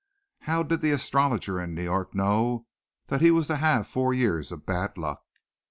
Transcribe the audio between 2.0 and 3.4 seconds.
know that he